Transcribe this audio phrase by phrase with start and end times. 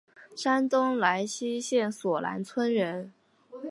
[0.35, 3.13] 山东莱西县索兰村人。